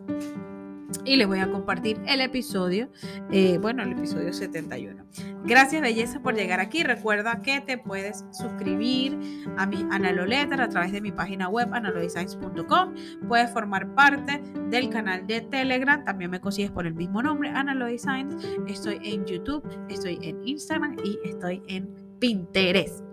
y 1.05 1.15
les 1.15 1.27
voy 1.27 1.39
a 1.39 1.49
compartir 1.51 1.99
el 2.07 2.21
episodio, 2.21 2.89
eh, 3.31 3.57
bueno, 3.57 3.83
el 3.83 3.93
episodio 3.93 4.33
71. 4.33 5.05
Gracias, 5.45 5.81
belleza, 5.81 6.19
por 6.19 6.35
llegar 6.35 6.59
aquí. 6.59 6.83
Recuerda 6.83 7.41
que 7.41 7.61
te 7.61 7.77
puedes 7.77 8.25
suscribir 8.31 9.17
a 9.57 9.65
mi 9.65 9.85
Analoletter 9.91 10.61
a 10.61 10.69
través 10.69 10.91
de 10.91 11.01
mi 11.01 11.11
página 11.11 11.49
web 11.49 11.73
analodesigns.com. 11.73 12.95
Puedes 13.27 13.51
formar 13.51 13.93
parte 13.95 14.41
del 14.69 14.89
canal 14.89 15.25
de 15.27 15.41
Telegram. 15.41 16.03
También 16.03 16.31
me 16.31 16.39
consigues 16.39 16.71
por 16.71 16.85
el 16.85 16.93
mismo 16.93 17.21
nombre, 17.21 17.49
Analodesigns. 17.49 18.35
Estoy 18.67 18.99
en 19.03 19.25
YouTube, 19.25 19.63
estoy 19.89 20.19
en 20.21 20.45
Instagram 20.45 20.97
y 21.03 21.17
estoy 21.23 21.61
en 21.67 21.89
Pinterest. 22.19 23.03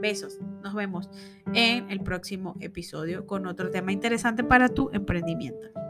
Besos. 0.00 0.38
Nos 0.62 0.74
vemos 0.74 1.08
en 1.54 1.90
el 1.90 2.00
próximo 2.00 2.56
episodio 2.60 3.26
con 3.26 3.46
otro 3.46 3.70
tema 3.70 3.92
interesante 3.92 4.44
para 4.44 4.68
tu 4.68 4.90
emprendimiento. 4.92 5.83